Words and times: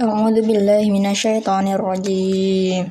A'udzu 0.00 0.40
billahi 0.48 0.88
minasyaitonir 0.88 1.76
rajim. 1.76 2.88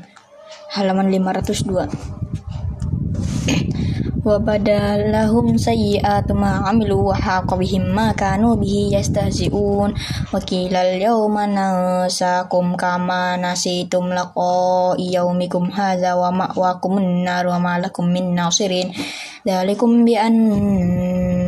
Halaman 0.69 1.09
502. 1.09 1.89
Wa 4.30 4.37
badalahum 4.37 5.58
sayyi'atu 5.58 6.37
ma 6.37 6.69
'amilu 6.69 7.09
wa 7.09 7.17
haqa 7.17 7.58
bihim 7.58 7.98
ma 7.98 8.14
kanu 8.14 8.61
bihi 8.61 8.93
yastahzi'un. 8.93 9.89
Wa 10.30 10.38
qila 10.38 10.86
al-yawma 10.86 11.50
nansakum 11.50 12.77
kama 12.77 13.41
nasitum 13.41 14.14
laqa 14.14 14.94
yaumikum 15.02 15.73
hadza 15.73 16.14
wa 16.14 16.30
ma'wakumun 16.30 17.26
nar 17.26 17.50
wa 17.50 17.57
ma 17.57 17.82
lakum 17.82 18.05
min 18.05 18.38
nasirin. 18.38 18.94
Dzalikum 19.41 20.05
bi 20.05 20.14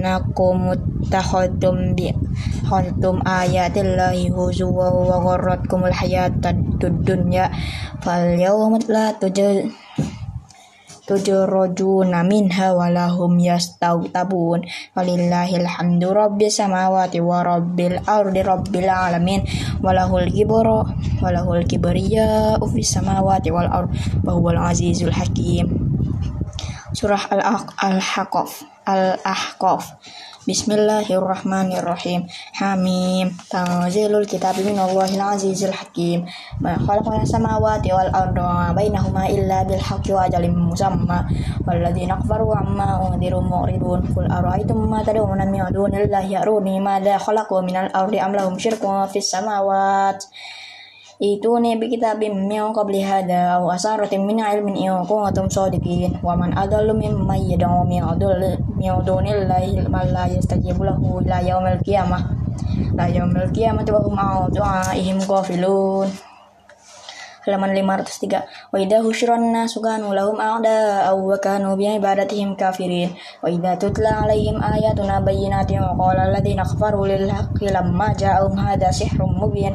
annakum 0.02 0.73
muttakhadtum 0.73 1.93
bi 1.93 2.09
khaltum 2.65 3.21
ayatillahi 3.21 4.33
huzuwa 4.33 4.89
wa 4.89 5.21
gharratkumul 5.21 5.93
hayatad 5.93 6.57
dunya 6.82 7.54
fal 8.01 8.33
yawma 8.33 8.82
la 8.89 9.14
tujal 9.14 9.69
tujrajuna 11.06 12.25
minha 12.25 12.73
wa 12.73 12.89
lahum 12.89 13.37
yastautabun 13.37 14.65
walillahil 14.97 15.69
hamdu 15.69 16.09
rabbis 16.18 16.57
samawati 16.57 17.21
wa 17.21 17.45
rabbil 17.45 18.01
ardi 18.09 18.42
rabbil 18.42 18.89
alamin 18.89 19.45
walahul 19.86 20.25
kibra 20.33 20.81
walahul 21.21 21.61
kibriya 21.70 22.57
fis 22.73 22.89
samawati 22.89 23.54
wal 23.54 23.70
ard 23.70 23.93
wa 24.25 24.33
huwal 24.33 24.57
azizul 24.57 25.14
hakim 25.14 25.70
surah 26.97 27.28
al-ahqaf 27.78 28.71
al-ahqaf 28.86 29.98
Bismillahirrahmanirrahim. 30.42 32.26
Hamim. 32.58 33.30
Tanzilul 33.45 34.26
kitab 34.26 34.58
minallahil 34.58 35.22
azizil 35.22 35.70
hakim. 35.70 36.26
Ma 36.58 36.73
khalaqna 36.81 37.22
samawati 37.22 37.94
wal 37.94 38.09
arda 38.09 38.42
wa 38.42 38.73
bainahuma 38.73 39.30
illa 39.30 39.62
bil 39.70 39.78
haqqi 39.78 40.18
wa 40.18 40.26
ajalin 40.26 40.58
musamma. 40.58 41.30
Walladzina 41.62 42.18
kafaru 42.18 42.58
amma 42.58 43.06
unziru 43.06 43.38
mu'ridun. 43.38 44.02
Qul 44.18 44.26
ara'aytum 44.26 44.82
ma 44.82 45.06
tad'una 45.06 45.45
min 45.45 45.62
dunillahi 45.62 46.34
aruni 46.34 46.82
madza 46.82 47.22
khalaqu 47.22 47.62
minal 47.62 47.94
ardi 47.94 48.18
am 48.18 48.34
lahum 48.34 48.58
syirkun 48.58 49.06
fis 49.14 49.30
samawati 49.30 50.26
Ituni 51.22 51.77
bi 51.77 51.86
kitabim 51.86 52.50
min 52.50 52.73
qabli 52.73 53.05
hada 53.05 53.61
aw 53.61 53.69
asaratin 53.69 54.25
min 54.25 54.41
ilmin 54.41 54.73
in 54.73 55.05
kuntum 55.05 55.45
sadiqin 55.45 56.17
wa 56.25 56.33
man 56.33 56.50
adallu 56.58 56.97
mimman 56.97 57.45
yad'u 57.45 57.86
min 57.86 58.02
min 58.81 58.89
dunillahi 59.05 59.86
man 59.86 60.05
la 60.09 60.25
yastajibu 60.25 60.81
lahu 60.81 61.22
ila 61.22 61.38
yaumil 61.45 61.77
qiyamah. 61.86 62.25
La 62.97 63.05
yaumil 63.05 63.53
qiyamati 63.53 63.94
wa 63.94 64.02
hum 64.02 64.17
an 64.17 64.49
du'aihim 64.49 65.22
ghafilun 65.30 66.09
halaman 67.42 67.73
503 67.73 68.72
wa 68.72 68.78
idza 68.78 69.02
husyran 69.02 69.50
nasu 69.50 69.81
kanu 69.81 70.14
lahum 70.14 70.38
a'da 70.38 71.09
aw 71.09 71.17
wa 71.17 71.34
kanu 71.42 71.73
bi 71.73 71.89
ibadatihim 71.89 72.53
kafirin. 72.53 73.09
Wa 73.42 73.50
idza 73.50 73.81
tutla 73.81 74.22
alaihim 74.22 74.61
ayatuna 74.61 75.25
bayyinatin 75.25 75.81
qala 75.98 76.30
alladziina 76.30 76.61
kafaru 76.61 77.09
lil 77.09 77.25
haqqi 77.25 77.73
lamma 77.73 78.14
ja'ahum 78.14 78.53
hadza 78.61 78.94
sihrun 78.94 79.33
mubin. 79.33 79.73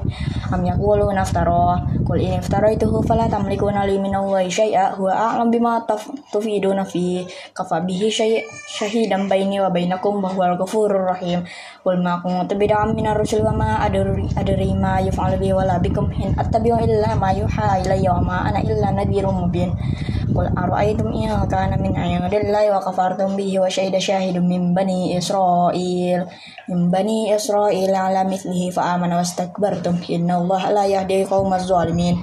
Am 0.55 0.63
yaquluna 0.63 1.27
iftara. 1.27 1.83
Qul 2.07 2.23
in 2.23 2.39
iftaraituhu 2.39 3.03
fala 3.03 3.27
tamlikuna 3.27 3.83
li 3.83 3.99
min 3.99 4.15
Allahi 4.15 4.47
syai'a 4.47 4.95
huwa 4.95 5.11
a'lam 5.11 5.51
bima 5.51 5.83
tufiduna 6.31 6.87
fi. 6.87 7.27
Kafa 7.51 7.83
bihi 7.83 8.07
syahidan 8.09 9.27
baini 9.27 9.59
wa 9.59 9.75
bainakum 9.75 10.23
wa 10.23 10.31
huwal 10.31 10.55
ghafurur 10.55 11.11
rahim. 11.11 11.43
Qul 11.83 11.99
ma 11.99 12.23
kuntu 12.23 12.55
bid'an 12.55 12.95
minar 12.95 13.19
rusul 13.19 13.43
wa 13.43 13.51
ma 13.51 13.71
adri 13.83 14.71
ma 14.79 15.03
yuf'alu 15.03 15.37
bi 15.43 15.51
wala 15.51 15.83
bikum 15.83 16.07
in 16.15 16.31
attabi'u 16.39 16.79
illa 16.87 17.15
ma 17.19 17.35
yuha 17.35 17.56
yuha 17.56 17.82
ilayya 17.84 18.16
wa 18.16 18.22
ma 18.22 18.38
ana 18.48 18.60
illa 18.64 18.92
nadhirun 18.92 19.36
mubin 19.48 19.72
qul 20.32 20.48
ara'aytum 20.48 21.12
in 21.12 21.32
kana 21.52 21.76
min 21.76 21.92
'indillahi 21.96 22.72
wa 22.72 22.80
kafartum 22.80 23.36
bihi 23.36 23.60
wa 23.60 23.68
syahida 23.68 24.00
syahidun 24.00 24.48
min 24.48 24.72
bani 24.72 25.16
israil 25.20 26.24
min 26.72 26.80
bani 26.88 27.36
israil 27.36 27.92
ala 27.92 28.24
mithlihi 28.24 28.72
fa 28.72 28.96
amana 28.96 29.20
wastakbartum 29.20 30.00
inna 30.08 30.40
allaha 30.40 30.72
la 30.72 30.84
yahdi 30.88 31.28
qaumal 31.28 31.60
zalimin 31.60 32.20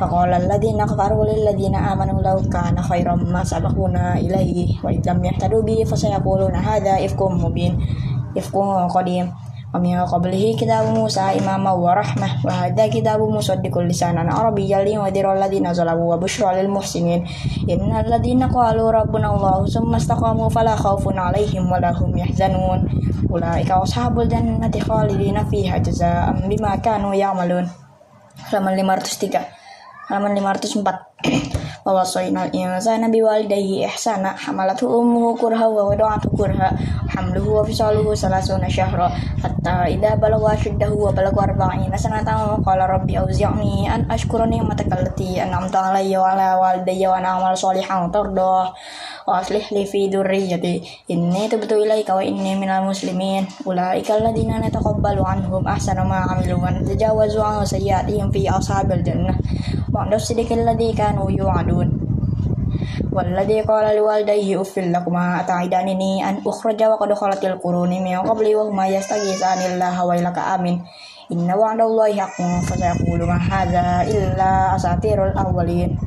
فقال 0.00 0.32
الذين 0.32 0.80
كفروا 0.80 1.24
للذين 1.28 1.76
آمنوا 1.76 2.24
لو 2.24 2.48
كان 2.48 2.72
خيرا 2.82 3.14
ما 3.20 3.44
سبقونا 3.44 4.16
إليه 4.24 4.80
وإذ 4.80 5.04
لم 5.04 5.24
يهتدوا 5.24 5.62
به 5.62 5.84
فسيقولون 5.84 6.54
هذا 6.56 7.04
إفك 7.04 7.20
مبين 7.22 7.72
إفك 8.32 8.56
قديم 8.96 9.26
ومن 9.74 10.00
قبله 10.04 10.56
كتاب 10.60 10.84
موسى 10.98 11.20
إماما 11.20 11.72
ورحمة 11.72 12.28
وهذا 12.44 12.86
كتاب 12.86 13.20
مصدق 13.20 13.78
لسانا 13.78 14.34
عربيا 14.34 14.84
لينذر 14.84 15.32
الذين 15.32 15.72
ظلموا 15.72 16.14
وبشرى 16.14 16.62
للمحسنين 16.62 17.20
إن 17.70 17.90
الذين 18.06 18.42
قالوا 18.50 18.90
ربنا 18.90 19.28
الله 19.34 19.66
ثم 19.66 19.94
استقاموا 19.94 20.48
فلا 20.48 20.76
خوف 20.76 21.04
عليهم 21.18 21.72
ولا 21.72 21.90
هم 21.90 22.18
يحزنون 22.18 22.80
أولئك 23.30 23.70
أصحاب 23.70 24.20
الجنة 24.20 24.74
خالدين 24.80 25.44
فيها 25.44 25.78
جزاء 25.78 26.48
بما 26.48 26.76
كانوا 26.76 27.14
يعملون 27.14 27.68
halaman 28.48 28.74
503 28.74 29.38
halaman 30.08 30.34
504 30.38 31.10
wa 31.85 32.01
wasaina 32.01 32.49
al-insana 32.49 33.05
biwalidayhi 33.13 33.85
ihsana 33.85 34.33
hamalatu 34.33 34.89
ummuhu 34.89 35.37
kurha 35.37 35.69
wa 35.69 35.85
wada'athu 35.93 36.33
kurha 36.33 36.73
hamluhu 37.13 37.61
wa 37.61 37.65
fisaluhu 37.65 38.17
salasuna 38.17 38.65
syahra 38.65 39.05
hatta 39.37 39.85
idza 39.93 40.17
balagha 40.17 40.57
ashuddahu 40.57 40.97
wa 40.97 41.13
balagha 41.13 41.45
arba'ina 41.45 41.93
sanatan 41.93 42.41
wa 42.41 42.57
qala 42.65 42.89
rabbi 42.89 43.13
awzi'ni 43.21 43.85
an 43.85 44.09
ashkura 44.09 44.49
ni'mataka 44.49 44.97
allati 44.97 45.37
an'amta 45.37 45.93
alayya 45.93 46.25
wa 46.25 46.33
ala 46.33 46.47
walidayya 46.57 47.13
wa 47.13 47.21
an 47.21 47.25
a'mala 47.29 47.53
sholihan 47.53 48.09
tardah 48.09 48.73
أعمل 49.28 49.44
صالحا 49.44 49.60
ترضاه 49.60 49.60
وأصلح 49.60 49.72
لي 49.72 49.86
في 49.86 50.08
ذريتي 50.08 50.82
إني 51.10 51.48
تبت 51.48 51.72
إليك 51.72 52.08
وإني 52.08 52.56
من 52.56 52.70
المسلمين 52.70 53.46
أولئك 53.66 54.10
الذين 54.10 54.60
نتقبل 54.60 55.18
عنهم 55.18 55.68
أحسن 55.68 55.96
ما 55.96 56.16
عملوا 56.16 56.58
ونتجاوز 56.58 57.36
عن 57.36 57.64
سيئاتهم 57.64 58.30
في 58.30 58.50
أصحاب 58.50 58.92
الجنة 58.92 59.38
وعند 59.94 60.14
الصدق 60.14 60.52
الذي 60.52 60.92
كانوا 60.92 61.30
يوعدون 61.30 62.00
والذي 63.12 63.60
قال 63.60 63.96
لوالديه 63.96 64.60
أف 64.60 64.78
لكما 64.78 65.40
أتعدانني 65.40 66.28
أن 66.28 66.42
أخرج 66.46 66.82
وقد 66.82 67.12
خلت 67.12 67.44
القرون 67.44 67.90
من 67.90 68.16
قبلي 68.16 68.54
وهما 68.54 68.86
يستغيثان 68.86 69.72
الله 69.72 70.04
ويلك 70.04 70.38
آمين 70.38 70.84
إن 71.32 71.50
وعد 71.50 71.80
الله 71.80 72.20
حق 72.20 72.42
فسيقول 72.42 73.22
ما 73.22 73.36
هذا 73.36 74.10
إلا 74.10 74.76
أساطير 74.76 75.26
الأولين 75.26 75.98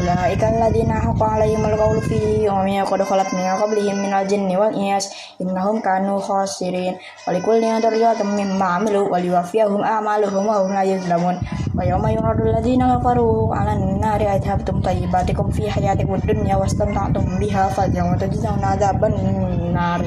ويقول 0.00 0.08
أولئك 0.08 0.44
الذين 0.44 0.92
حق 0.92 1.22
عليهم 1.22 1.64
القول 1.64 2.00
في 2.00 2.50
أمم 2.50 2.84
قد 2.84 3.02
خلت 3.02 3.34
من 3.34 3.44
قبلهم 3.62 3.96
من 3.98 4.12
الجن 4.12 4.56
والإنس 4.56 5.12
إنهم 5.40 5.80
كانوا 5.80 6.20
خاسرين 6.20 6.96
ولكل 7.28 7.80
درجات 7.80 8.22
مما 8.22 8.64
عملوا 8.64 9.08
وليوفيهم 9.08 9.82
أعمالهم 9.84 10.46
وهم 10.46 10.72
لا 10.72 10.82
يظلمون 10.82 11.40
ويوم 11.78 12.06
يرد 12.08 12.40
الذين 12.40 12.96
كفروا 12.96 13.54
على 13.54 13.72
النار 13.72 14.20
أذهبتم 14.20 14.80
طيباتكم 14.82 15.50
في 15.50 15.70
حياتكم 15.70 16.14
الدنيا 16.14 16.56
واستمتعتم 16.56 17.38
بها 17.38 17.68
فاليوم 17.68 18.16
تجزون 18.16 18.64
عذاب 18.64 19.04
النار 19.04 20.06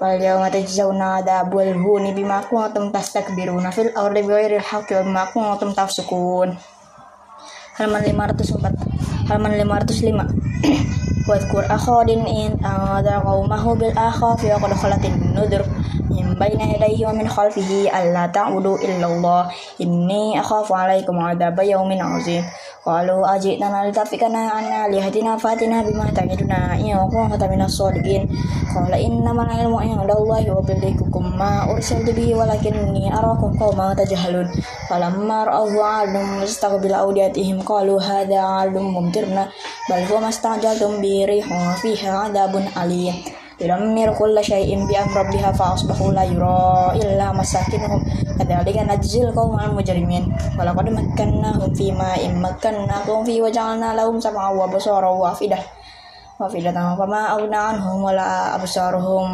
فاليوم 0.00 0.48
تجزون 0.48 1.02
عذاب 1.02 1.58
الهون 1.58 2.14
بما 2.14 2.40
كنتم 2.50 2.92
تستكبرون 2.92 3.70
في 3.70 3.82
الأرض 3.82 4.18
بغير 4.18 4.56
الحق 4.56 4.88
وبما 4.92 5.24
كنتم 5.24 5.72
تفسقون 5.72 6.58
halaman 7.77 8.01
504 8.01 9.29
halaman 9.29 9.51
505 9.53 11.29
wadkur 11.29 11.63
akhadin 11.69 12.25
in 12.25 12.51
anzara 12.65 13.21
qaumahu 13.21 13.77
bil 13.77 13.93
akhafi 13.93 14.49
wa 14.49 14.57
qad 14.63 14.73
khalatin 14.81 15.13
nudur 15.37 15.61
min 16.17 16.33
bayna 16.33 16.65
yadayhi 16.73 17.05
wa 17.05 17.13
min 17.13 17.29
khalfihi 17.29 17.93
alla 17.93 18.25
ta'budu 18.33 18.81
illallah 18.81 19.53
inni 19.77 20.33
akhafu 20.33 20.73
alaikum 20.73 21.21
adaba 21.21 21.61
yaumin 21.61 22.01
azim 22.01 22.41
qalu 22.81 23.21
ajitana 23.21 23.85
litafikana 23.85 24.57
anna 24.57 24.89
lihatina 24.89 25.37
fatina 25.37 25.85
bima 25.85 26.09
ta'iduna 26.09 26.73
in 26.81 26.97
kunta 27.13 27.45
minas 27.45 27.77
sadiqin 27.77 28.25
qala 28.73 28.97
innamal 28.97 29.45
ilmu 29.45 29.77
indallahi 29.85 30.49
wa 30.49 30.65
billakum 30.65 31.37
ma 31.37 31.69
ursiltu 31.69 32.15
bihi 32.17 32.33
walakinni 32.33 33.13
arakum 33.13 33.53
qauman 33.59 33.93
tajhalun 33.93 34.49
falamma 34.89 35.45
ra'ahu 35.45 35.77
'alum 35.77 36.41
mustaqbil 36.41 36.95
awdiyatihim 36.95 37.61
qalu 37.61 38.01
hadha 38.01 38.65
'alum 38.65 38.89
mumtirna 38.89 39.51
bal 39.91 40.01
huwa 40.07 40.31
mastajaltum 40.31 40.97
bi 41.03 41.27
rihun 41.29 41.75
fiha 41.83 42.31
'adabun 42.31 42.65
alim 42.73 43.36
tudammiru 43.57 44.13
kulla 44.13 44.41
syai'in 44.45 44.85
impian 44.85 45.09
amri 45.09 45.17
rabbiha 45.17 45.49
fa 45.57 45.73
asbahu 45.73 46.13
la 46.13 46.23
yura 46.23 46.93
illa 46.93 47.33
masakinuhum. 47.33 48.01
Kadzalika 48.37 48.85
najzil 48.85 49.33
qauman 49.33 49.73
mujrimin. 49.73 50.29
Wa 50.53 50.61
laqad 50.61 50.93
makkannahum 50.93 51.73
fi 51.73 51.89
ma'in 51.89 52.37
makkannahum 52.37 53.25
fi 53.25 53.41
wajalna 53.41 53.97
lahum 53.97 54.21
sam'a 54.21 54.53
wa 54.53 54.69
basara 54.69 55.09
wa 55.09 55.33
afidah 55.33 55.59
wa 56.37 56.45
afidatan 56.45 56.93
fa 56.93 57.05
ma 57.09 57.33
aghna 57.33 57.73
anhum 57.73 57.97
wala 58.05 58.53
absaruhum 58.61 59.25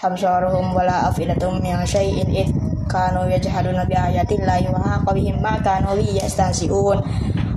absaruhum 0.00 0.72
wala 0.72 1.12
afidatum 1.12 1.60
min 1.60 1.76
syai'in. 1.84 2.24
Id 2.32 2.48
kanu 2.88 3.28
yajhaduna 3.28 3.84
bi 3.84 3.92
ayati 3.92 4.40
llahi 4.40 4.68
wa 4.72 4.80
haqa 4.80 5.12
bihim 5.12 5.40
ma 5.44 5.60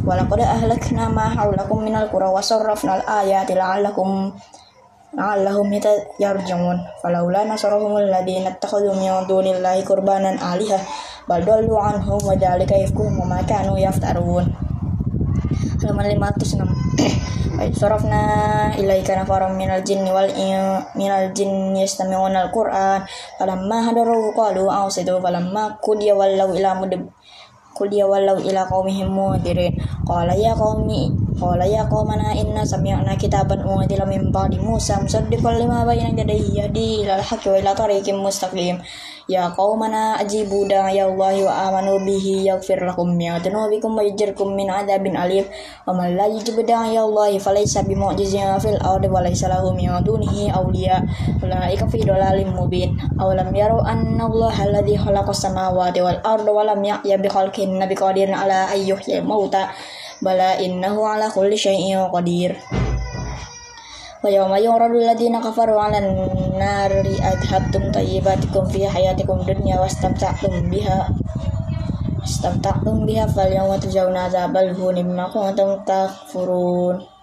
walaqad 0.05 0.41
ahlakna 0.45 1.09
ma 1.09 1.33
haulakum 1.33 1.81
minal 1.81 2.05
qura 2.13 2.29
wa 2.29 2.37
al 2.39 3.01
ayati 3.25 3.57
la'allakum 3.57 4.29
la'allahum 5.17 5.73
yarji'un. 6.21 6.77
Falaula 7.01 7.41
nasarahumul 7.49 8.05
ladina 8.05 8.53
ittakhadhu 8.53 8.93
min 8.93 9.09
dunillahi 9.25 9.81
qurbanan 9.81 10.37
aliha 10.37 10.77
bal 11.25 11.41
dallu 11.41 11.73
anhum 11.81 12.21
wa 12.21 12.37
dzalika 12.37 12.77
ifkuhum 12.85 13.25
ma 13.25 13.41
kanu 13.49 13.81
yaftarun. 13.81 14.45
Halaman 15.81 16.05
506 16.17 16.85
sarafna 17.79 18.21
ilaika 18.75 19.15
nafaram 19.15 19.55
minal 19.55 19.81
jinni 19.81 20.11
wal 20.11 20.27
minal 20.97 21.31
jinni 21.31 21.81
yastami'una 21.81 22.49
al-qur'an 22.49 23.07
falamma 23.39 23.89
hadaru 23.89 24.33
qalu 24.35 24.67
awsidu 24.67 25.21
falamma 25.23 25.79
qudiya 25.79 26.13
ila 26.13 26.75
qudiya 27.75 28.07
wallau 28.07 28.39
ila 28.39 28.63
qaumihim 28.71 29.11
mudirin. 29.11 29.75
Qala 30.07 30.33
ya 30.33 30.55
qaumi 30.55 31.24
qala 31.35 31.67
ya 31.67 31.83
qaumana 31.91 32.31
inna 32.31 32.63
sami'na 32.63 33.19
kitaban 33.19 33.59
unzila 33.67 34.07
min 34.07 34.31
ba'di 34.31 34.55
Musa 34.59 34.95
musaddiqan 35.03 35.59
lima 35.59 35.83
bayna 35.83 36.15
yadayhi 36.15 36.55
yahdi 36.55 37.03
ilal 37.03 37.19
haqqi 37.19 37.51
wa 37.51 37.59
ila 37.59 37.71
tariqim 37.75 38.23
mustaqim. 38.23 38.79
Ya 39.25 39.49
qaumana 39.51 40.21
ajibu 40.21 40.69
ya 40.69 41.09
Allah 41.09 41.33
wa 41.43 41.53
amanu 41.67 41.97
bihi 42.05 42.45
yaghfir 42.45 42.77
lakum 42.85 43.17
min 43.17 43.33
dhunubikum 43.41 43.97
wa 43.97 44.05
yajirkum 44.05 44.53
min 44.53 44.69
adabin 44.69 45.17
alim. 45.17 45.43
Wa 45.83 45.97
man 45.97 46.13
ya 46.15 47.01
Allah 47.03 47.33
falaysa 47.41 47.83
bimu'jizin 47.83 48.55
fil 48.61 48.77
ardi 48.79 49.09
wa 49.09 49.25
laysa 49.25 49.49
lahu 49.49 49.73
min 49.73 49.89
dunihi 50.05 50.53
awliya. 50.53 51.01
Ulaika 51.41 51.89
fi 51.89 52.05
dhalalin 52.05 52.53
mubin. 52.53 52.95
Aw 53.17 53.33
lam 53.33 53.49
yaru 53.49 53.81
anna 53.81 54.29
Allah 54.29 54.53
alladhi 54.53 54.93
khalaqa 54.93 55.33
samawati 55.33 56.05
wal 56.05 56.21
arda 56.21 56.51
wa 56.53 56.61
lam 56.61 56.79
ya'ya 56.85 57.17
bi 57.17 57.27
khalqihin 57.27 57.81
nabi 57.81 57.97
qadir 57.97 58.29
ala 58.29 58.69
ayyuhil 58.71 59.25
mauta 59.25 59.73
bala 60.21 60.59
innahu 60.59 61.03
ala 61.03 61.31
kulli 61.31 61.55
syai'in 61.55 62.11
qadir. 62.11 62.55
Wa 64.23 64.29
yawma 64.31 64.57
yuradu 64.57 64.97
alladziina 64.99 65.37
kafaru 65.37 65.77
'alan 65.77 66.05
nari 66.57 67.15
adhabtum 67.21 67.93
tayyibatikum 67.93 68.65
fi 68.69 68.89
hayatikum 68.89 69.45
dunya 69.45 69.77
wastamta'tum 69.77 70.71
biha 70.73 71.13
wastamta'tum 72.21 73.05
biha 73.05 73.29
fal 73.29 73.47
yawma 73.47 73.77
tujawna 73.77 74.25
'adzabal 74.25 74.73
hunim 74.73 75.13
ma 75.13 75.29
kuntum 75.29 75.77
takfurun. 75.85 77.14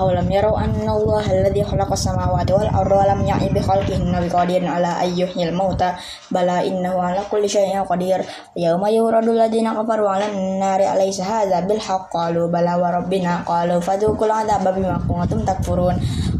أولم 0.00 0.30
يروا 0.30 0.58
أن 0.58 0.88
الله 0.90 1.26
الذي 1.32 1.64
خلق 1.64 1.92
السماوات 1.92 2.50
والأرض 2.50 2.92
ولم 2.92 3.20
يعي 3.26 3.48
بخلقهن 3.48 4.28
بقدير 4.28 4.66
على 4.66 4.86
أن 4.86 5.18
يحيي 5.18 5.48
الموتى 5.48 5.92
بلى 6.30 6.68
إنه 6.68 6.94
على 7.02 7.20
كل 7.30 7.48
شيء 7.48 7.80
قدير 7.80 8.20
يوم 8.56 8.86
يورد 8.86 9.28
الذين 9.28 9.74
كفروا 9.74 10.10
على 10.10 10.26
النار 10.26 10.80
أليس 10.94 11.20
هذا 11.20 11.60
بالحق 11.60 12.10
قالوا 12.10 12.48
بلى 12.48 12.74
وربنا 12.74 13.42
قالوا 13.46 13.80
فذوقوا 13.80 14.26
العذاب 14.26 14.74
بما 14.74 15.00
كنتم 15.08 15.40
تكفرون 15.44 15.94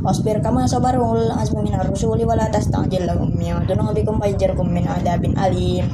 واصبر 0.04 0.38
كما 0.38 0.66
صبر 0.66 0.94
أولو 0.96 1.22
العزم 1.22 1.58
من 1.58 1.74
الرسول 1.80 2.24
ولا 2.24 2.50
تستعجل 2.50 3.06
لهم 3.06 3.30
من 3.38 3.66
ذنوبكم 3.70 4.20
ويجركم 4.22 4.66
من 4.68 4.88
عذاب 4.88 5.24
أليم 5.24 5.86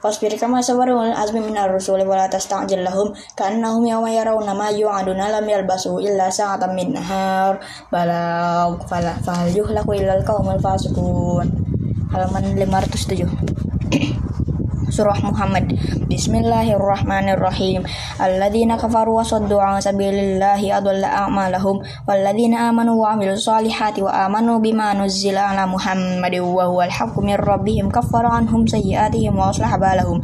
Fasbir 0.00 0.32
kama 0.40 0.64
sabarul 0.64 1.12
azmi 1.12 1.44
minar 1.44 1.68
rusuli 1.68 2.08
wala 2.08 2.24
tasta'jil 2.24 2.80
lahum 2.80 3.12
ka'annahum 3.36 3.84
yawma 3.84 4.08
yarawna 4.08 4.56
ma 4.56 4.72
yu'aduna 4.72 5.28
lam 5.28 5.44
yalbasu 5.44 6.00
illa 6.00 6.32
sa'atan 6.32 6.72
min 6.72 6.96
nahar. 6.96 7.60
Bala 7.92 8.72
fala 8.88 9.12
fal 9.20 9.52
yuhlaku 9.52 10.00
illal 10.00 10.24
qaumul 10.24 10.56
fasiqun. 10.56 11.52
Halaman 12.08 12.56
507 12.56 13.28
surah 14.90 15.16
Muhammad 15.22 15.70
Bismillahirrahmanirrahim 16.10 17.86
Alladzina 18.18 18.74
kafaru 18.74 19.22
wa 19.22 19.22
saddu 19.22 19.62
an 19.62 19.78
sabilillahi 19.78 20.74
adalla 20.74 21.24
a'malahum 21.24 21.78
Walladzina 22.04 22.68
amanu 22.68 22.98
wa 22.98 23.14
amilu 23.14 23.38
salihati 23.38 24.02
wa 24.02 24.26
amanu 24.26 24.58
bima 24.58 24.90
nuzzila 24.98 25.54
ala 25.54 25.70
Muhammad 25.70 26.34
wa 26.42 26.66
huwa 26.66 26.90
al-haqqu 26.90 27.22
min 27.22 27.38
rabbihim 27.38 27.86
kaffara 27.86 28.34
anhum 28.42 28.66
sayyiatihim 28.66 29.30
wa 29.30 29.54
aslaha 29.54 29.78
balahum 29.78 30.18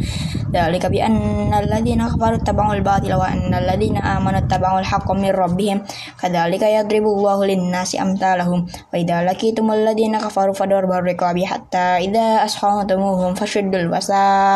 Dalika 0.51 0.91
bi 0.91 0.99
anna 0.99 1.63
alladzina 1.63 2.11
kafaru 2.11 2.43
taba'u 2.43 2.75
al-batila 2.75 3.23
wa 3.23 3.31
anna 3.31 3.63
alladzina 3.63 4.03
amanu 4.19 4.43
taba'u 4.51 4.83
al-haqqa 4.83 5.15
min 5.15 5.31
rabbihim 5.31 5.79
Kadzalika 6.19 6.67
yadribu 6.67 7.15
Allahu 7.15 7.47
lin-nasi 7.47 8.03
amtalahum 8.03 8.67
Wa 8.67 8.97
idza 8.99 9.23
laqitum 9.23 9.71
alladzina 9.71 10.19
kafaru 10.19 10.59
fadarbar 10.59 11.07
riqabi 11.07 11.47
hatta 11.47 12.03
idza 12.03 12.43
askhantumuhum 12.43 13.39
fashuddul 13.39 13.95
wasa 13.95 14.56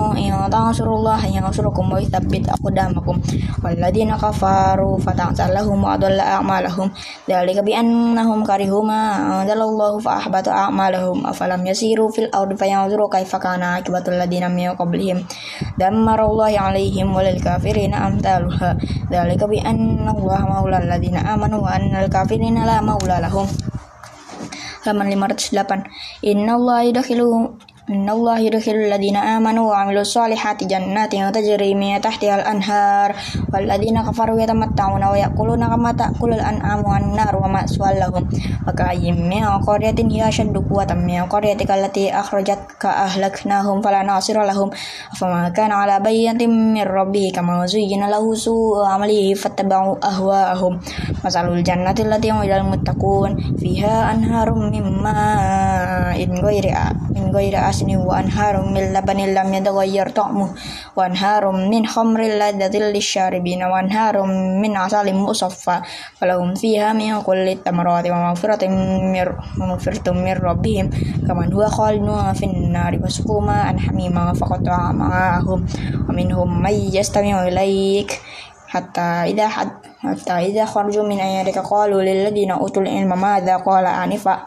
in 0.17 0.33
tansurullaha 0.51 1.27
yansurukum 1.27 1.91
wa 1.91 1.99
yuthabbit 1.99 2.47
aqdamakum 2.47 3.19
walladzina 3.63 4.15
kafaru 4.15 4.99
fata'sallahum 4.99 5.79
wa 5.79 5.95
adalla 5.95 6.39
a'malahum 6.39 6.91
dzalika 7.27 7.61
bi 7.63 7.75
annahum 7.75 8.43
karihu 8.43 8.83
ma 8.83 9.41
anzalallahu 9.43 10.01
fa 10.03 10.23
ahbata 10.23 10.67
a'malahum 10.67 11.23
afalam 11.27 11.61
yasiru 11.63 12.11
fil 12.11 12.31
ardi 12.31 12.55
fayanzuru 12.57 13.07
kaifa 13.11 13.37
kana 13.39 13.79
akibatul 13.79 14.15
ladzina 14.15 14.51
min 14.51 14.73
qablihim 14.75 15.23
dammarallahu 15.77 16.51
'alaihim 16.55 17.11
walil 17.11 17.39
kafirina 17.39 18.07
amtaluha 18.07 18.75
dzalika 19.11 19.45
bi 19.47 19.59
annallaha 19.61 20.45
maulal 20.47 20.85
ladzina 20.85 21.23
amanu 21.27 21.63
wa 21.63 21.75
annal 21.75 22.09
kafirina 22.09 22.65
la 22.65 22.77
maula 22.81 23.21
lahum 23.23 23.45
halaman 24.81 25.13
508 25.13 26.25
Inna 26.25 26.57
Allah 26.57 26.89
yudakhilu 27.91 28.01
Inna 28.01 28.11
Allah 28.15 28.39
yudkhilul 28.39 28.89
ladina 28.89 29.35
amanu 29.37 29.67
wa 29.67 29.83
amilu 29.83 30.03
salihati 30.05 30.65
jannatin 30.65 31.27
tajri 31.31 31.75
min 31.75 31.99
tahtiha 31.99 32.39
al-anhar 32.39 33.11
wal 33.51 33.65
ladina 33.67 34.03
kafaru 34.03 34.39
yatamatta'una 34.39 35.11
wa 35.11 35.17
ya'kuluna 35.19 35.67
kama 35.67 35.91
ta'kulul 35.93 36.39
an'amu 36.39 36.87
wan 36.87 37.15
nar 37.15 37.35
wa 37.35 37.47
ma'swal 37.51 37.99
lahum 37.99 38.23
wa 38.63 38.71
ka'ayyim 38.71 39.27
min 39.27 39.43
qaryatin 39.43 40.07
hiya 40.07 40.31
ashaddu 40.31 40.63
quwwatan 40.63 41.03
min 41.03 41.27
qaryatika 41.27 41.75
allati 41.75 42.07
akhrajatka 42.07 43.11
ahlaknahum 43.11 43.83
fala 43.83 44.03
nasira 44.07 44.47
lahum. 44.47 44.71
Fama 45.19 45.51
kana 45.51 45.83
ala 45.83 45.99
bayyinatin 45.99 46.47
min 46.47 46.87
rabbih 46.87 47.35
kama 47.35 47.67
zuyyina 47.67 48.07
lahu 48.07 48.31
su'u 48.31 48.87
amalihi 48.87 49.35
fattaba'u 49.35 49.99
ahwa'ahum. 49.99 50.79
Masalul 51.23 51.59
jannati 51.59 52.07
allati 52.07 52.31
wa'idal 52.31 52.63
muttaqun 52.65 53.59
fiha 53.59 54.15
حسن 57.81 57.97
وأنهار 57.97 58.61
من 58.69 58.93
لبن 58.93 59.19
لم 59.33 59.53
يتغير 59.53 60.09
طعمه 60.09 60.49
وأنهار 60.95 61.51
من 61.51 61.87
خمر 61.87 62.21
لذة 62.21 62.77
للشاربين 62.77 63.63
وأنهار 63.63 64.21
من 64.61 64.77
عسل 64.77 65.13
مصفى 65.13 65.81
فلهم 66.21 66.55
فيها 66.55 66.93
من 66.93 67.21
كل 67.21 67.49
الثمرات 67.49 68.05
ومغفرة 68.05 68.67
من 68.67 69.25
ومغفرة 69.61 70.11
من 70.11 70.33
ربهم. 70.33 70.89
كمن 71.27 71.53
هو 71.53 71.65
خالد 71.65 72.35
في 72.37 72.45
النار 72.45 72.99
وسقوا 73.03 73.41
ماء 73.41 73.77
حميما 73.77 74.33
فقطع 74.33 74.91
معهم 74.91 75.65
ومنهم 76.09 76.61
من 76.61 76.73
يستمع 76.93 77.47
إليك 77.47 78.21
حتى 78.67 79.01
إذا 79.01 79.47
حد 79.47 79.71
حتى 80.01 80.33
إذا 80.33 80.65
خرجوا 80.65 81.03
من 81.03 81.19
أيارك 81.19 81.57
قالوا 81.57 82.01
للذين 82.01 82.51
أوتوا 82.51 82.81
العلم 82.81 83.21
ماذا 83.21 83.57
قال 83.57 83.85
آنفا؟ 83.85 84.39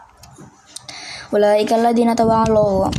أولئك 1.33 1.73
الذين 1.73 2.15
تبع 2.15 2.43
الله 2.43 2.91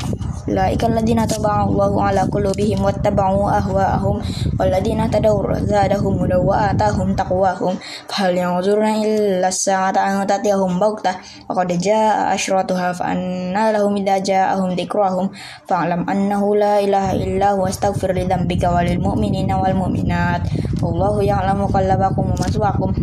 Ulaika 0.47 0.87
alladziina 0.87 1.27
taba'a 1.27 1.67
Allahu 1.67 1.99
'ala 1.99 2.23
qulubihim 2.31 2.79
wattaba'u 2.79 3.51
ahwa'ahum 3.51 4.23
walladziina 4.55 5.11
tadaw 5.11 5.43
zadahum 5.67 6.23
hudaw 6.23 6.39
wa 6.39 6.71
atahum 6.71 7.19
taqwahum 7.19 7.75
fahal 8.07 8.31
yanzuruna 8.31 8.95
illa 9.03 9.51
as-sa'ata 9.51 9.99
an 9.99 10.23
tatiyahum 10.23 10.79
baghtah 10.79 11.19
wa 11.51 11.59
qad 11.59 11.75
jaa'a 11.75 12.31
asyratuha 12.39 12.95
fa 12.95 13.11
anna 13.11 13.75
lahum 13.75 13.99
idza 13.99 14.23
jaa'ahum 14.23 14.79
dzikrahum 14.79 15.35
fa'lam 15.67 16.07
annahu 16.07 16.55
la 16.55 16.79
ilaha 16.79 17.19
illa 17.19 17.59
huwa 17.59 17.67
astaghfir 17.67 18.15
li 18.15 18.31
dzambika 18.31 18.71
walil 18.71 19.03
mu'minina 19.03 19.59
wal 19.59 19.75
mu'minat 19.75 20.47
wallahu 20.79 21.27
ya'lamu 21.27 21.67
qallabakum 21.75 22.23
wa 22.23 22.39
maswaakum 22.39 22.95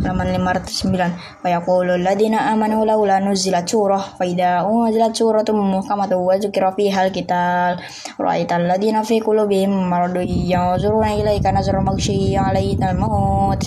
halaman 0.00 0.32
509 0.32 1.44
wa 1.44 1.48
yaqulu 1.50 1.92
alladziina 2.00 2.38
aamanu 2.50 2.84
laula 2.88 3.20
nuzilat 3.20 3.68
surah 3.68 4.16
fa 4.18 4.24
idza 4.24 4.64
unzilat 4.64 5.12
suratun 5.12 5.60
muhkamatun 5.60 6.24
wa 6.24 6.38
dzukira 6.40 6.72
fiha 6.72 7.04
al-qital 7.04 7.76
ra'aital 8.16 8.64
alladziina 8.64 9.04
fi 9.04 9.20
qulubihim 9.20 9.72
maradun 9.92 10.24
yanzuruna 10.24 11.12
ilaika 11.20 11.52
nazra 11.52 11.84
maghshiyyin 11.84 12.40
'alayhi 12.40 12.80
al-maut 12.80 13.60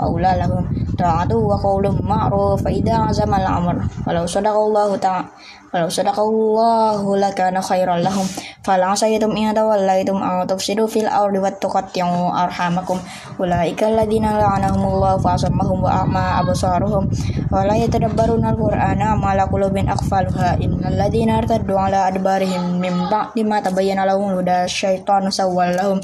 aula 0.00 0.32
lahum 0.40 0.64
ta'atu 0.96 1.36
wa 1.36 1.60
qawlun 1.60 2.00
ma'ruf 2.00 2.64
fa 2.64 2.70
idza 2.72 3.04
'azama 3.04 3.36
al-amr 3.44 3.76
walau 4.08 4.24
sadaqallahu 4.24 4.96
ta'ala 5.04 5.28
walau 5.74 5.90
sadaqallahu 5.90 7.18
lakana 7.18 7.58
khairan 7.58 7.98
lahum 7.98 8.22
fala 8.62 8.94
asaytum 8.94 9.34
in 9.34 9.50
tawallaitum 9.50 10.22
an 10.22 10.46
tufsidu 10.46 10.86
fil 10.86 11.10
ardi 11.10 11.42
tuqatti'u 11.58 12.30
arhamakum 12.30 13.02
ulaika 13.42 13.90
alladziina 13.90 14.38
la'anahumullahu 14.38 15.18
fa 15.18 15.34
asammahum 15.34 15.82
wa 15.82 16.06
a'ma 16.06 16.38
absaruhum 16.46 17.10
wa 17.50 17.66
la 17.66 17.74
yatadabbaruna 17.74 18.54
al-qur'ana 18.54 19.18
ma 19.18 19.34
la 19.34 19.50
qulubin 19.50 19.90
aqfaluha 19.90 20.62
innal 20.62 20.94
ladziina 20.94 21.42
irtaddu 21.42 21.74
ala 21.74 22.06
adbarihim 22.06 22.78
min 22.78 22.94
ba'di 23.10 23.42
ma 23.42 23.58
tabayyana 23.58 24.06
lahum 24.06 24.30
huda 24.30 24.70
syaitanu 24.70 25.34
sawwal 25.34 25.74
lahum 25.74 25.98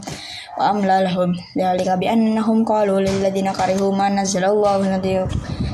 wa 0.58 0.74
amla 0.74 1.06
lahum 1.06 1.30
dzalika 1.54 1.94
bi 1.94 2.10
qalu 2.66 3.06
lil 3.06 3.22
ladziina 3.22 3.54
karihu 3.54 3.94
ma 3.94 4.10
nazzalallahu 4.10 4.82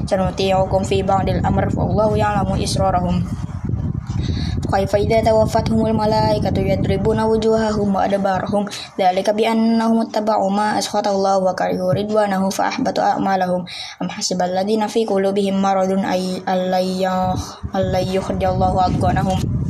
sanuti'ukum 0.07 0.87
fi 0.87 1.03
ba'dil 1.03 1.43
amr 1.43 1.73
wallahu 1.75 2.15
ya'lamu 2.15 2.61
israrahum 2.61 3.25
kaifa 4.71 4.99
idza 4.99 5.23
tawaffatuhumul 5.23 5.95
malaikatu 5.95 6.63
yadribuna 6.63 7.27
wujuhahum 7.27 7.95
wa 7.95 8.07
adbarahum. 8.07 8.67
Dzalika 8.99 9.33
bi 9.33 9.47
annahum 9.47 10.07
ittaba'u 10.07 10.47
ma 10.53 10.79
askhata 10.79 11.11
Allah 11.11 11.43
wa 11.43 11.55
karihu 11.55 11.91
ridwanahu 11.91 12.51
fa 12.53 12.71
ahbatu 12.71 13.03
a'malahum. 13.03 13.67
Am 14.03 14.09
hasibal 14.11 14.51
ladzina 14.51 14.87
fi 14.87 15.07
qulubihim 15.07 15.59
maradun 15.59 16.03
ay 16.07 16.43
allayyah 16.47 17.35
allayyukhrijallahu 17.75 18.79
adghanahum 18.83 19.66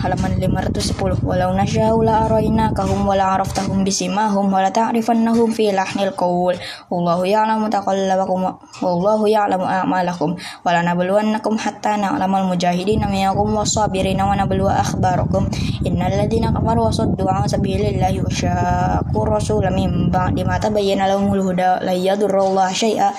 halaman 0.00 0.40
510 0.40 1.20
walau 1.20 1.52
nasya'u 1.52 2.00
la 2.00 2.24
arainakahum 2.24 3.04
wa 3.04 3.12
la 3.12 3.36
araftahum 3.36 3.84
bisimahum 3.84 4.48
wa 4.48 4.64
la 4.64 4.72
ta'rifannahum 4.72 5.52
fi 5.52 5.68
lahnil 5.76 6.16
qawl 6.16 6.56
wallahu 6.88 7.28
ya'lamu 7.28 7.68
taqallabakum 7.68 8.48
wallahu 8.80 9.28
ya'lamu 9.28 9.68
a'malakum. 9.68 10.40
Wa 10.64 10.72
la 10.72 10.80
nabluwannakum 10.80 11.60
hatta 11.60 12.00
na'lamal 12.00 12.48
mujahidina 12.48 13.12
minkum 13.12 13.52
was-sabirina 13.52 14.24
wa 14.24 14.32
nabluwa 14.32 14.80
akhbarakum 14.80 15.52
innal 15.84 16.16
ladzina 16.16 16.48
kafaru 16.48 16.88
wa 16.88 16.92
saddu 16.92 17.28
'an 17.28 17.44
sabilillahi 17.44 18.24
wa 18.24 18.32
shaqqu 18.32 19.20
rasula 19.20 19.68
min 19.68 20.08
ba'di 20.08 20.48
ma 20.48 20.56
tabayyana 20.56 21.12
lahumul 21.12 21.52
huda 21.52 21.84
la 21.84 21.92
yadurrullaha 21.92 22.72
syai'a 22.72 23.12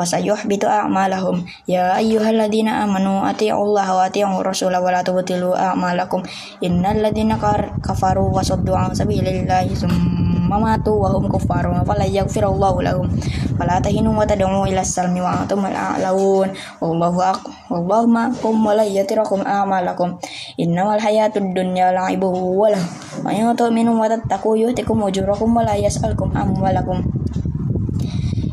وسيحبط 0.00 0.62
أعمالهم 0.64 1.44
يا 1.68 1.96
أيها 1.96 2.30
الذين 2.30 2.68
آمنوا 2.68 3.30
أطيعوا 3.30 3.64
الله 3.64 3.86
وأطيعوا 3.96 4.40
الرسول 4.40 4.76
ولا 4.76 5.02
تبطلوا 5.02 5.54
أعمالكم 5.66 6.20
إن 6.64 6.86
الذين 6.86 7.36
كفروا 7.84 8.28
وصدوا 8.38 8.76
عن 8.76 8.94
سبيل 8.94 9.26
الله 9.28 9.66
ثم 9.74 10.50
ماتوا 10.50 10.96
وهم 11.02 11.28
كفار 11.28 11.64
فلا 11.88 12.04
يغفر 12.04 12.44
الله 12.48 12.74
لهم 12.82 13.06
ولا 13.60 13.76
تهنوا 13.80 14.14
وتدعوا 14.20 14.66
إلى 14.66 14.80
السلم 14.80 15.14
وأنتم 15.18 15.66
الأعلون 15.66 16.48
والله 16.80 17.14
أقوى 17.30 17.52
والله 17.70 18.06
معكم 18.06 18.54
ولا 18.66 18.84
يتركم 18.84 19.40
أعمالكم 19.46 20.08
إنما 20.60 20.94
الحياة 20.94 21.34
الدنيا 21.36 21.92
لعب 21.92 22.22
وله 22.62 22.84
وإن 23.24 23.56
تؤمنوا 23.56 23.96
وتتقوا 24.02 24.56
يؤتكم 24.56 24.96
أجوركم 25.02 25.48
ولا 25.56 25.74
يسألكم 25.74 26.28
أموالكم 26.36 26.98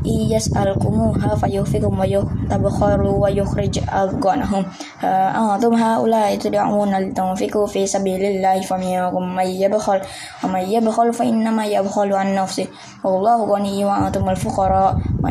yas'alkumuha 0.09 1.37
fayufikum 1.37 1.93
wa 1.93 2.09
tabkharu 2.49 3.21
wa 3.21 3.29
yukhrij 3.29 3.85
adghanahum 3.85 4.65
antum 5.05 5.77
haula 5.77 6.33
tud'una 6.35 7.05
litunfiqu 7.05 7.69
fi 7.69 7.85
sabilillahi 7.85 8.65
faminkum 8.65 9.37
may 9.37 9.53
yabkhal 9.61 10.01
wa 10.43 10.49
may 10.49 10.65
yabkhal 10.67 11.13
fa 11.13 11.29
innama 11.29 11.69
yabkhalu 11.69 12.17
an 12.17 12.33
nafsi. 12.35 12.67
Wallahu 13.05 13.47
ghaniyyun 13.53 13.89
wa 13.89 13.97
antumul 14.09 14.37
fuqara. 14.37 14.97
Wa 15.23 15.31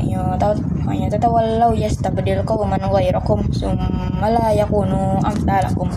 yatatawallaw 0.96 1.76
yastabdil 1.76 2.48
qauman 2.48 2.80
ghayrakum 2.80 3.44
summa 3.52 4.32
la 4.32 4.56
yakunu 4.56 5.20
amsalakum 5.20 5.92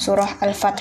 Surah 0.00 0.40
Al-Fath 0.40 0.80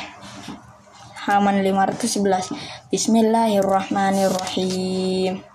halaman 1.28 1.60
511 1.60 2.56
Bismillahirrahmanirrahim 2.88 5.50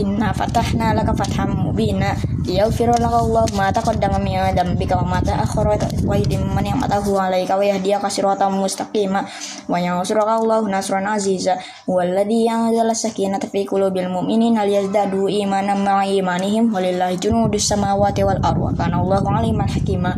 Inna 0.00 0.32
fatahna 0.32 0.96
laka 0.96 1.12
fatham 1.12 1.52
mubina. 1.52 2.16
Liyaghfira 2.48 2.96
laka 2.96 3.20
Allah 3.20 3.44
ma 3.52 3.68
taqaddama 3.68 4.16
min 4.24 4.40
dhanbika 4.56 4.96
wa 4.96 5.04
ma 5.04 5.18
ta'akhkhara 5.20 5.76
wa 6.08 6.16
yutimma 6.16 6.48
man 6.56 6.64
ni'matahu 6.64 7.12
'alaika 7.12 7.60
wa 7.60 7.60
yahdiyaka 7.60 8.08
siratan 8.08 8.56
mustaqima. 8.56 9.20
Wa 9.68 9.76
yansuraka 9.76 10.40
Allah 10.40 10.64
nasran 10.64 11.04
aziza. 11.04 11.60
Walladhi 11.84 12.48
anzala 12.48 12.96
sakinata 12.96 13.52
fi 13.52 13.68
qulubil 13.68 14.08
mu'minina 14.08 14.64
liyazdadu 14.64 15.28
imanan 15.28 15.84
ma'a 15.84 16.08
imanihim. 16.08 16.72
Walillahi 16.72 17.20
junudus 17.20 17.68
samawati 17.68 18.24
wal 18.24 18.40
ardi 18.40 18.64
wa 18.64 18.72
kana 18.72 18.96
Allahu 18.96 19.28
'aliman 19.28 19.68
hakima. 19.68 20.16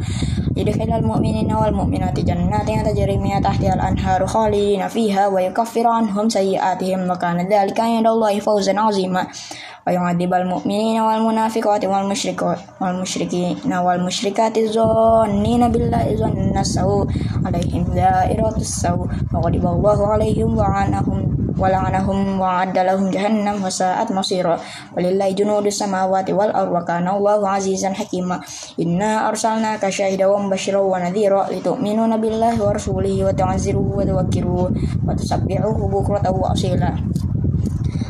Yudkhilul 0.55 1.03
mu'minina 1.03 1.59
wal 1.59 1.75
mu'minati 1.75 2.23
jannatin 2.23 2.87
tajri 2.87 3.19
min 3.19 3.43
tahtiha 3.43 3.75
al-anharu 3.75 4.23
khalidina 4.23 4.87
fiha 4.87 5.27
wa 5.27 5.43
yukaffiru 5.43 5.91
anhum 5.91 6.31
sayyi'atihim 6.31 7.11
wa 7.11 7.19
kana 7.19 7.43
dhalika 7.43 7.83
'inda 7.83 8.15
Allahi 8.15 8.39
fawzan 8.39 8.79
'azima 8.79 9.27
ويعذب 9.88 10.34
المؤمنين 10.34 11.02
والمنافقات 11.02 11.86
والمشركات 11.86 12.60
والمشركين 12.82 13.74
والمشركات 13.74 14.58
الظانين 14.58 15.72
بالله 15.72 16.06
ظن 16.16 16.58
السوء 16.58 17.08
عليهم 17.46 17.84
دائرة 17.96 18.58
السوء 18.58 19.08
وغضب 19.34 19.66
الله 19.66 20.08
عليهم 20.08 20.58
وعنهم 20.58 21.20
ولعنهم 21.60 22.40
وعد 22.40 22.78
لهم 22.78 23.10
جهنم 23.10 23.64
وساءت 23.64 24.12
مصيرا 24.12 24.60
ولله 24.98 25.32
جنود 25.32 25.66
السماوات 25.66 26.32
والأرض 26.32 26.72
وكان 26.72 27.08
الله 27.08 27.50
عزيزا 27.50 27.90
حكيما 27.94 28.40
إنا 28.80 29.30
أرسلناك 29.30 29.90
شاهدا 29.90 30.26
ومبشرا 30.28 30.80
ونذيرا 30.80 31.42
لتؤمنون 31.52 32.22
بالله 32.22 32.64
ورسوله 32.64 33.26
وتعزروه 33.26 33.98
وتوكروه 33.98 34.72
وتسبحوه 35.08 35.78
بكرة 35.88 36.26
وأصيلا 36.32 36.92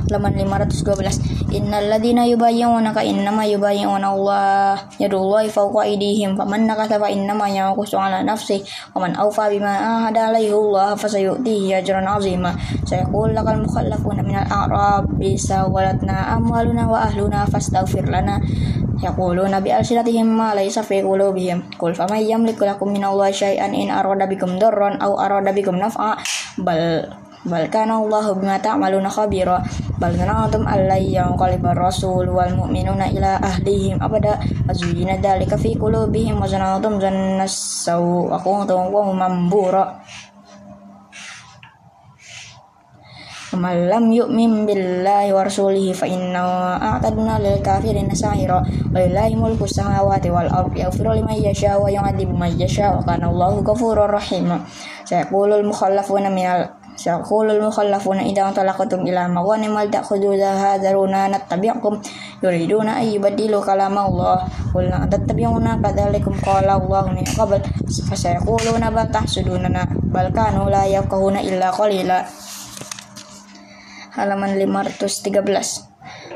halaman 0.09 0.37
512 0.37 1.55
innal 1.55 1.87
ladzina 1.89 2.27
yubayyi'unaka 2.29 3.01
innama 3.07 3.47
yubayyi'una 3.49 4.13
Allah. 4.13 4.77
Yadullahi 5.01 5.49
fawqa 5.49 5.89
aydihim. 5.89 6.37
Faman 6.37 6.69
nakatha 6.69 7.01
fa 7.01 7.09
innama 7.09 7.49
yanqusu 7.49 7.97
ala 7.97 8.21
nafsi 8.21 8.61
wa 8.93 9.07
man 9.07 9.17
awfa 9.17 9.49
bima 9.49 9.71
ahada 9.71 10.35
alayhi 10.35 10.53
Allah 10.53 10.99
fasayu'tihi 10.99 11.81
ajran 11.81 12.05
'azima. 12.05 12.53
Sayaqul 12.85 13.33
lakal 13.33 13.63
mukhallafuna 13.65 14.21
minal 14.21 14.49
a'rab. 14.51 15.09
Bisa 15.17 15.65
walatna 15.71 16.37
amwaluna 16.37 16.85
wa 16.91 17.07
ahluna 17.07 17.47
fastaghfir 17.49 18.11
lana. 18.11 18.43
Yaquluna 19.01 19.61
bi 19.61 19.75
alsinatihim 19.75 20.29
ma 20.29 20.55
laysa 20.55 20.81
fi 20.87 21.03
qulubihim. 21.03 21.77
Qul 21.81 21.93
faman 21.93 22.23
yamliku 22.25 22.65
lakum 22.65 22.95
minallahi 22.95 23.35
syai'an 23.35 23.75
in 23.75 23.91
arada 23.91 24.25
bikum 24.25 24.57
darran 24.57 24.97
aw 25.03 25.19
arada 25.19 25.51
bikum 25.51 25.77
naf'a. 25.77 26.17
Bal 26.63 27.11
bal 27.45 27.69
kana 27.69 28.01
Allahu 28.01 28.41
bima 28.41 28.57
ta'maluna 28.59 29.13
khabira. 29.13 29.61
Bal 30.01 30.17
antum 30.17 30.65
allai 30.65 31.13
yanqaliba 31.13 31.77
rasul 31.77 32.27
wal 32.33 32.53
mu'minuna 32.57 33.13
ila 33.13 33.41
ahlihim 33.41 34.01
abada. 34.01 34.41
Azuyina 34.69 35.21
dalika 35.21 35.61
fi 35.61 35.77
qulubihim 35.77 36.41
wa 36.41 36.49
zanantum 36.49 36.97
zannas 36.99 37.55
saw. 37.85 38.03
Wa 38.33 38.41
kuntum 38.41 38.89
wa 38.91 39.13
mambura 39.13 40.01
Malam 43.55 44.11
yuk 44.11 44.35
mimbillahi 44.35 45.31
billahi 45.31 45.31
wa 45.31 45.47
rasulihi 45.47 45.95
fa 45.95 46.11
inna 46.11 46.75
a'tadna 46.75 47.39
lil 47.39 47.63
kafirin 47.63 48.11
sahira 48.11 48.59
wa 48.59 48.99
ilahi 48.99 49.39
mulku 49.39 49.71
samawati 49.71 50.27
wal 50.27 50.51
ardi 50.51 50.83
yaghfiru 50.83 51.15
liman 51.15 51.39
yasha 51.39 51.79
wa 51.79 51.87
yu'adhibu 51.87 52.35
man 52.35 52.51
yasha. 52.59 52.99
Wa 52.99 53.07
kana 53.07 53.31
Allahu 53.31 53.63
ghafurur 53.63 54.11
rahim. 54.11 54.51
Sayaqulul 55.07 55.63
mukhallafuna 55.63 56.35
minal 56.35 56.75
سيقول 56.96 57.52
المخلفون 57.52 58.18
إذا 58.20 58.42
انطلقتم 58.48 59.00
إلى 59.08 59.22
مغانم 59.28 59.80
لتأخذوها 59.80 60.78
ذرونا 60.78 61.22
نتبعكم 61.28 61.94
يريدون 62.44 62.88
أن 62.90 63.06
يبدلوا 63.16 63.66
كلام 63.66 63.96
الله 63.98 64.38
قل 64.76 64.84
لا 64.84 65.08
تتبعونا 65.12 65.72
كذلكم 65.84 66.34
قال 66.46 66.68
الله 66.70 67.06
من 67.16 67.26
قبل 67.40 67.62
فسيقولون 68.12 68.84
بل 68.90 69.06
تحسدوننا 69.12 69.84
بل 70.14 70.28
كانوا 70.30 70.68
لا 70.70 70.84
يفقهون 70.86 71.36
إلا 71.38 71.68
قليلا 71.72 72.20
halaman 74.20 74.58
513 74.60 75.93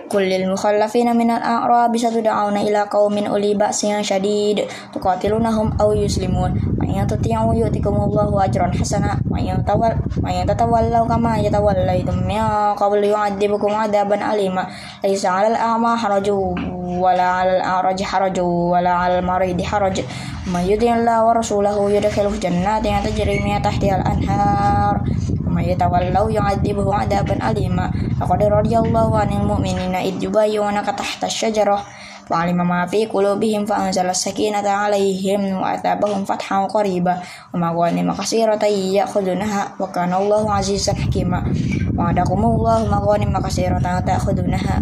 kullil 0.09 0.49
mukhallafina 0.49 1.13
minal 1.13 1.45
a'rab 1.45 1.93
satud'auna 1.93 2.65
ila 2.65 2.89
qaumin 2.89 3.29
uli 3.29 3.53
ba'sin 3.53 4.01
syadid. 4.01 4.65
Tuqatilunahum 4.97 5.77
aw 5.77 5.93
yuslimun. 5.93 6.57
Mayan 6.81 7.05
tuti'u 7.05 7.53
yu'tikumullahu 7.53 8.41
ajran 8.41 8.73
hasana. 8.73 9.21
Mayan 9.29 9.61
tawal 9.69 9.95
mayan 10.25 10.49
tatawallaw 10.49 11.05
kama 11.05 11.39
yatawallaitum 11.45 12.25
min 12.25 12.41
qabl 12.81 13.05
yu'adzibukum 13.05 13.71
'adaban 13.77 14.25
alima. 14.25 14.65
Laisa 15.05 15.29
'alal 15.29 15.57
a'ma 15.57 15.93
harajun 15.95 16.78
ولا 16.88 17.24
على 17.24 17.58
الأعرج 17.58 18.04
حرج 18.04 18.40
ولا 18.40 18.90
على 18.90 19.20
المريض 19.20 19.62
حرج 19.62 20.02
من 20.48 20.60
يطع 20.60 20.96
الله 20.96 21.26
ورسوله 21.26 21.92
يدخله 21.92 22.32
جنات 22.40 22.86
تجري 23.08 23.40
من 23.40 23.62
تحتها 23.62 23.96
الأنهار 23.96 25.02
ومن 25.48 25.64
يتولوا 25.64 26.32
يعذبه 26.32 26.96
عذابا 26.96 27.50
أليما 27.50 27.92
لقد 28.22 28.44
رضي 28.44 28.78
الله 28.78 29.20
عن 29.20 29.30
المؤمنين 29.30 29.96
إذ 29.96 30.24
يبايعونك 30.24 30.86
تحت 30.86 31.24
الشجرة 31.24 31.80
وعلم 32.32 32.68
ما 32.68 32.86
في 32.86 33.06
قلوبهم 33.06 33.66
فأنزل 33.66 34.10
السكينة 34.10 34.70
عليهم 34.70 35.62
وأثابهم 35.62 36.26
فتحا 36.26 36.66
قريبا 36.66 37.18
ومغانم 37.54 38.14
كثيرة 38.14 38.66
يأخذونها 38.66 39.68
وكان 39.80 40.14
الله 40.14 40.52
عزيزا 40.52 40.94
حكيما 40.94 41.54
وعدكم 41.98 42.46
الله 42.46 42.80
مغانم 42.86 43.34
كثيرة 43.40 44.00
تأخذونها 44.00 44.76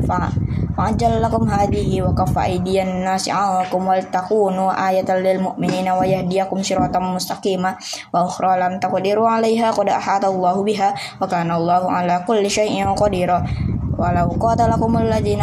وعجل 0.77 1.22
لكم 1.22 1.44
هذه 1.50 2.01
وكف 2.01 2.38
أيدي 2.39 2.82
الناس 2.82 3.30
عنكم 3.30 3.88
ولتكونوا 3.88 4.70
آية 4.89 5.10
للمؤمنين 5.18 5.89
ويهديكم 5.89 6.63
صراطا 6.63 7.00
مستقيما 7.00 7.75
وأخرى 8.13 8.51
لم 8.60 8.80
تقدروا 8.80 9.30
عليها 9.30 9.72
قد 9.72 9.89
أحاط 9.89 10.25
الله 10.25 10.63
بها 10.63 10.89
وكان 11.22 11.51
الله 11.51 11.91
على 11.91 12.24
كل 12.27 12.50
شيء 12.50 12.88
قديرا 12.94 13.46
ولو 14.00 14.27
قاتلكم 14.39 14.98
الذين 14.98 15.41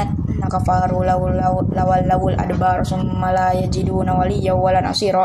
كفروا 0.52 1.04
لو 1.04 1.28
لولوا 1.28 2.30
الأدبار 2.30 2.84
ثم 2.84 3.20
لا 3.24 3.52
يجدون 3.52 4.08
وليا 4.10 4.52
ولا 4.52 4.80
نصيرا 4.80 5.24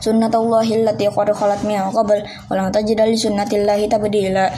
سنة 0.00 0.34
الله 0.34 0.68
التي 0.74 1.06
قد 1.06 1.32
خلت 1.32 1.60
من 1.64 1.80
قبل 1.94 2.18
ولن 2.50 2.72
تجد 2.72 3.00
لسنة 3.00 3.50
الله 3.52 3.80
تبديلا 3.86 4.50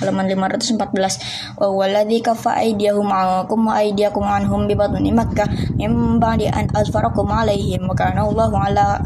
halaman 0.00 0.26
514 0.26 1.60
wa 1.60 1.68
walladzi 1.70 2.18
kaffa 2.24 2.58
aydiyahum 2.58 3.06
ankum 3.12 3.68
wa 3.68 3.78
aydiyakum 3.78 4.24
anhum 4.24 4.66
bi 4.66 4.74
batni 4.74 5.12
makkah 5.14 5.46
min 5.78 6.18
ba'di 6.18 6.48
an 6.48 6.66
azfarakum 6.74 7.28
alaihim 7.30 7.86
wa 7.86 7.94
kana 7.94 8.26
Allahu 8.26 8.56
ala 8.56 8.98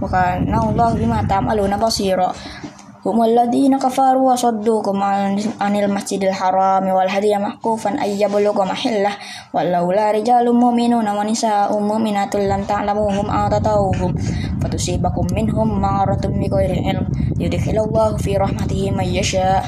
wa 0.00 0.06
kana 0.08 0.58
Allahu 0.70 0.98
bima 0.98 1.22
ta'maluna 1.28 1.78
basira 1.78 2.32
هم 3.04 3.20
الذين 3.20 3.78
كفروا 3.78 4.32
وصدوكم 4.32 4.96
عن 5.60 5.76
المسجد 5.76 6.24
الحرام 6.24 6.88
والهدي 6.88 7.36
محكوفا 7.36 7.90
أن 8.00 8.10
يبلغ 8.16 8.64
محله 8.64 9.12
ولولا 9.52 10.10
رجال 10.10 10.46
مؤمنون 10.54 11.08
ونساء 11.08 11.68
مؤمنات 11.80 12.36
لم 12.36 12.64
تعلموهم 12.64 13.26
أن 13.30 13.50
تطوهم 13.50 14.10
فتصيبكم 14.64 15.26
منهم 15.36 15.80
معرة 15.80 16.24
بغير 16.24 16.70
علم 16.86 17.04
يدخل 17.36 17.76
الله 17.78 18.16
في 18.16 18.36
رحمته 18.40 18.90
من 18.90 19.04
يشاء 19.04 19.64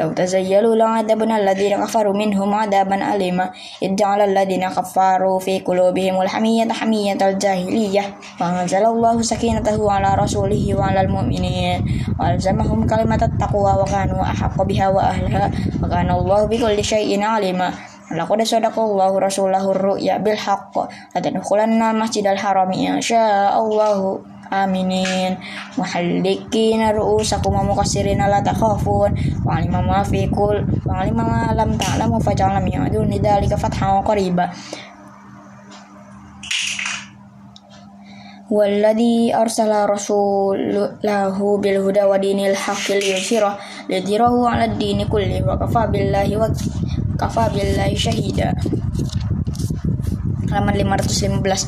لو 0.00 0.12
تزيلوا 0.12 0.74
لعذبنا 0.76 1.38
الذين 1.38 1.84
كفروا 1.84 2.14
منهم 2.14 2.54
عذابا 2.54 3.14
أليما 3.14 3.50
إذ 3.82 3.94
جعل 3.94 4.20
الذين 4.20 4.68
كفروا 4.68 5.38
في 5.38 5.60
قلوبهم 5.60 6.22
الحمية 6.22 6.72
حمية 6.72 7.18
الجاهلية 7.22 8.02
فأنزل 8.38 8.86
الله 8.86 9.22
سكينته 9.22 9.92
على 9.92 10.22
رسوله 10.22 10.74
وعلى 10.74 11.00
المؤمنين 11.00 11.84
وألزمهم 12.20 12.86
كلمة 12.86 13.20
التقوى 13.22 13.72
وكانوا 13.82 14.22
أحق 14.22 14.62
بها 14.62 14.88
وأهلها 14.88 15.50
وكان 15.82 16.10
الله 16.10 16.44
بكل 16.46 16.84
شيء 16.84 17.22
عليما 17.22 17.70
لقد 18.12 18.42
صدق 18.42 18.78
الله 18.78 19.18
رسوله 19.18 19.70
الرؤيا 19.70 20.18
بالحق 20.18 20.74
لتدخلن 21.16 21.82
المسجد 21.82 22.26
الحرام 22.26 22.72
إن 22.72 23.00
شاء 23.00 23.58
الله 23.58 24.20
aminin 24.50 25.34
muhallikina 25.74 26.94
ru'usakum 26.94 27.54
wa 27.54 27.66
muqassirina 27.66 28.30
la 28.30 28.38
takhafun 28.44 29.10
wa 29.42 29.50
alima 29.58 29.82
ma 29.82 30.00
fi 30.06 30.28
kul 30.30 30.62
wa 30.86 31.02
alima 31.02 31.24
ma 31.24 31.40
lam 31.56 31.74
ta'lamu 31.74 32.22
faj'ala 32.22 32.62
min 32.62 32.78
duni 32.92 33.18
dzalika 33.18 33.58
fathan 33.58 34.04
qariba 34.04 34.48
والذي 38.44 39.34
أرسل 39.34 39.72
رسوله 39.72 41.36
بالهدى 41.62 42.02
ودين 42.04 42.40
الحق 42.52 42.86
ليظهره 42.92 43.52
ليظهره 43.88 44.48
على 44.48 44.64
الدين 44.64 45.08
كله 45.08 45.42
وكفى 45.48 45.82
بالله 45.90 46.28
وكفى 46.36 47.44
بالله 47.56 47.90
شهيدا 47.96 48.48
halaman 50.54 51.02
515 51.02 51.66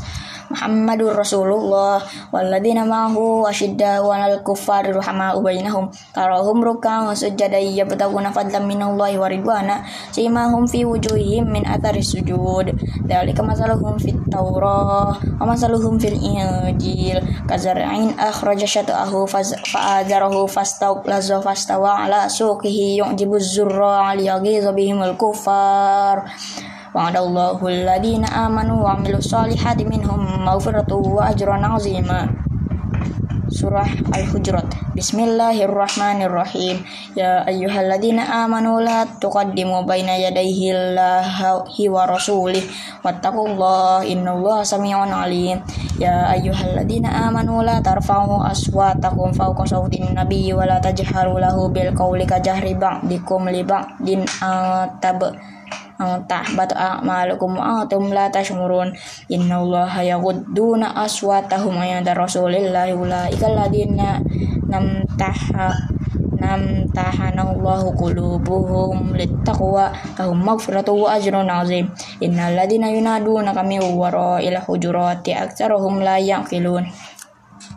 Muhammadur 0.52 1.16
Rasulullah 1.16 2.04
walladzina 2.30 2.84
ma'ahu 2.84 3.48
asyidda 3.48 4.04
wa 4.04 4.20
al 4.20 4.44
kuffar 4.44 4.84
ruhama 4.92 5.32
bainahum. 5.40 5.88
Tarahum 6.12 6.60
ruk'an 6.60 7.08
sujada 7.16 7.56
yabtaguna 7.56 8.36
fadlan 8.36 8.68
minallahi 8.68 9.16
wa 9.16 9.28
ridwana 9.32 9.76
simahum 10.12 10.68
fi 10.68 10.84
wujuhihim 10.84 11.48
min 11.48 11.64
athari 11.64 12.04
sujud. 12.04 12.76
Dzalika 13.08 13.42
masaluhum 13.42 13.96
fit 13.96 14.20
taurah 14.28 15.16
wa 15.16 15.44
masaluhum 15.48 15.96
fil 15.96 16.20
injil. 16.20 17.24
Kazar'in 17.48 18.14
akhraja 18.20 18.68
syata'ahu 18.68 19.26
fa'adarahu 19.26 20.46
fastawlaza 20.52 21.40
fastawa 21.40 22.06
ala 22.06 22.28
suqihi 22.28 23.00
yu'jibu 23.00 23.40
zurra 23.40 24.12
al 24.12 24.20
yaghizu 24.20 24.76
bihimul 24.76 25.16
kuffar 25.16 26.28
وعد 26.94 27.16
الله 27.16 27.59
الذين 27.68 28.25
آمنوا 28.25 28.79
وعملوا 28.85 29.18
الصالحات 29.18 29.83
منهم 29.83 30.20
مغفرة 30.44 30.90
وأجر 30.94 31.51
عظيما 31.51 32.20
Surah 33.46 33.87
Al-Hujurat 34.11 34.66
Bismillahirrahmanirrahim 34.99 36.83
Ya 37.14 37.46
ayyuhalladzina 37.46 38.42
amanu 38.42 38.83
la 38.83 39.07
tuqaddimu 39.07 39.87
baina 39.87 40.18
yadayhi 40.18 40.75
Allahi 40.75 41.87
wa 41.87 42.11
rasulih 42.11 42.61
Wattaqullaha 43.07 44.03
innallaha 44.03 44.66
sami'un 44.66 45.14
alim 45.14 45.62
Ya 45.94 46.27
ayyuhalladzina 46.35 47.31
amanu 47.31 47.62
la 47.62 47.79
tarfa'u 47.79 48.42
aswatakum 48.44 49.31
fawqa 49.31 49.62
sawtin 49.62 50.11
nabiyyi 50.11 50.51
wa 50.51 50.66
la 50.66 50.83
tajharu 50.83 51.38
lahu 51.38 51.70
bil 51.70 51.94
qawli 51.94 52.27
kajahri 52.27 52.75
ba'dikum 52.75 53.46
li 53.46 53.62
ba'din 53.62 54.27
atab 54.42 55.22
tahbat 56.28 56.74
a'malukum 56.76 57.58
antum 57.58 58.12
la 58.14 58.28
tashmurun. 58.30 58.94
Innallaha 59.30 60.04
yaghudduna 60.06 60.96
aswatahum 61.02 61.80
inda 61.82 62.14
rasulillahi 62.18 62.94
ulaika 62.96 63.48
alladziina 63.48 64.22
namtaha 64.68 65.74
namtahanallahu 66.42 67.94
qulubuhum 67.94 69.14
littaqwa 69.14 69.94
lahum 70.18 70.42
maghfiratu 70.42 70.98
wa 70.98 71.14
ajrun 71.14 71.46
azim. 71.46 71.86
Innal 72.18 72.58
ladzina 72.58 72.90
yunaduna 72.90 73.54
kami 73.54 73.78
wara'il 73.78 74.58
hujurati 74.66 75.38
aktsaruhum 75.38 76.02
la 76.02 76.18
yaqilun 76.18 76.90